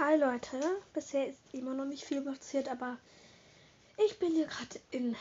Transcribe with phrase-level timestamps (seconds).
[0.00, 0.58] Hi Leute,
[0.92, 2.98] bisher ist immer noch nicht viel passiert, aber
[4.04, 5.14] ich bin hier gerade in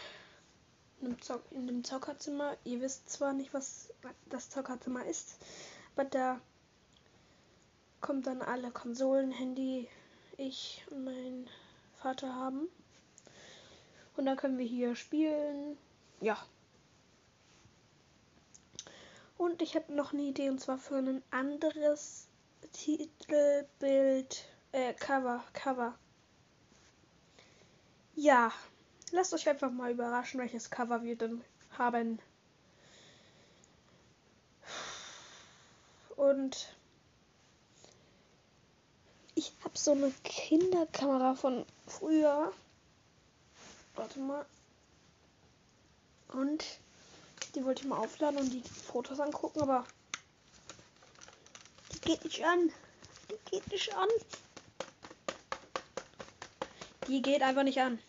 [1.00, 1.16] einem
[1.52, 2.57] in dem Zockerzimmer.
[2.63, 3.94] Ihr wisst zwar nicht, was
[4.25, 5.38] das Zockerzimmer ist,
[5.96, 6.41] aber da
[8.01, 9.88] kommt dann alle Konsolen, Handy,
[10.38, 11.47] ich und mein
[11.94, 12.67] Vater haben.
[14.17, 15.78] Und dann können wir hier spielen.
[16.20, 16.44] Ja.
[19.38, 22.27] Und ich habe noch eine Idee und zwar für ein anderes
[22.71, 25.94] Titelbild, äh, Cover, Cover.
[28.16, 28.52] Ja,
[29.11, 31.41] lasst euch einfach mal überraschen, welches Cover wir denn
[31.77, 32.20] haben.
[36.17, 36.75] Und
[39.35, 42.51] ich habe so eine Kinderkamera von früher.
[43.95, 44.45] Warte mal.
[46.29, 46.65] Und
[47.53, 49.85] die wollte ich mal aufladen und die Fotos angucken, aber
[51.93, 52.71] die geht nicht an.
[53.29, 54.09] Die geht nicht an.
[57.07, 57.99] Die geht einfach nicht an.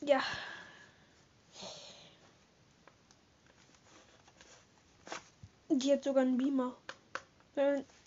[0.00, 0.22] Ja.
[5.68, 6.74] Die hat sogar einen Beamer.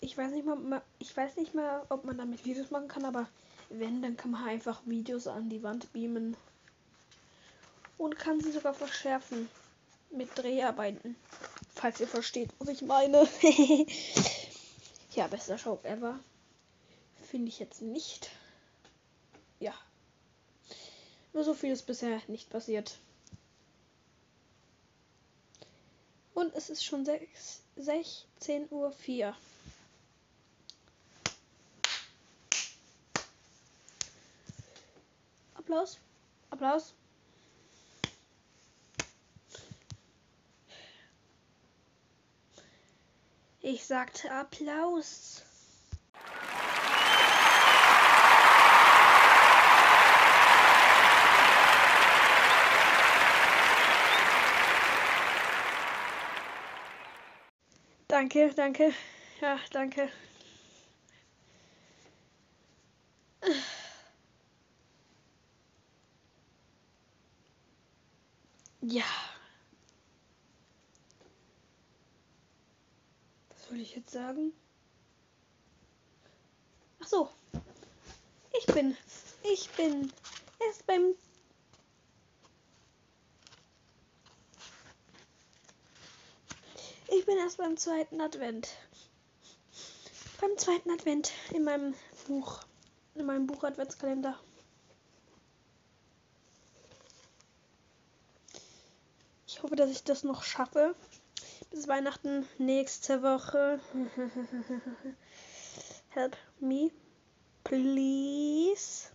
[0.00, 3.28] Ich weiß nicht mal, ich weiß nicht mal, ob man damit Videos machen kann, aber
[3.68, 6.36] wenn, dann kann man einfach Videos an die Wand beamen.
[7.98, 9.48] Und kann sie sogar verschärfen.
[10.12, 11.16] Mit Dreharbeiten.
[11.74, 13.26] Falls ihr versteht, was ich meine.
[15.14, 16.20] ja, bester Show ever.
[17.30, 18.30] Finde ich jetzt nicht.
[19.58, 19.74] Ja.
[21.32, 22.98] Nur so viel ist bisher nicht passiert.
[26.34, 28.94] Und es ist schon 16.04 Uhr.
[35.54, 35.98] Applaus.
[36.50, 36.92] Applaus.
[43.64, 45.42] Ich sagte Applaus.
[58.08, 58.92] Danke, danke.
[59.40, 60.10] Ja, danke.
[68.82, 69.04] Ja.
[73.72, 74.52] Soll ich jetzt sagen?
[77.00, 77.30] Ach so.
[78.58, 78.94] Ich bin.
[79.44, 80.12] Ich bin
[80.60, 81.14] erst beim.
[87.08, 88.76] Ich bin erst beim zweiten Advent.
[90.42, 91.94] Beim zweiten Advent in meinem
[92.28, 92.60] Buch.
[93.14, 94.38] In meinem Buch Adventskalender.
[99.46, 100.94] Ich hoffe, dass ich das noch schaffe.
[101.72, 103.80] Bis Weihnachten nächste Woche.
[106.10, 106.90] Help me,
[107.64, 109.08] please.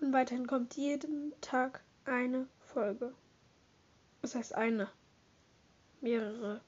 [0.00, 3.14] Und weiterhin kommt jeden Tag eine Folge.
[4.22, 4.88] Das heißt eine.
[6.00, 6.62] Mehrere.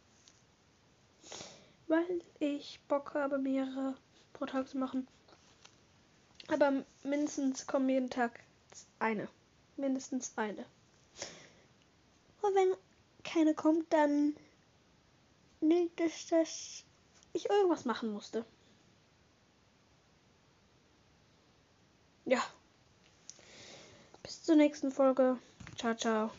[1.87, 3.97] Weil ich Bock habe, mehrere
[4.35, 5.09] pro Tag zu machen.
[6.49, 8.41] Aber mindestens kommen jeden Tag
[8.99, 9.27] eine.
[9.79, 10.67] Mindestens eine.
[12.43, 12.75] Und wenn
[13.33, 14.35] keine kommt, dann
[15.61, 16.85] liegt es, dass
[17.33, 18.45] ich irgendwas machen musste.
[22.25, 22.43] Ja.
[24.23, 25.39] Bis zur nächsten Folge.
[25.77, 26.31] Ciao, ciao.